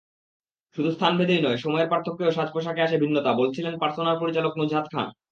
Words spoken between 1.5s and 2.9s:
সময়ের পার্থক্যেও সাজপোশাকে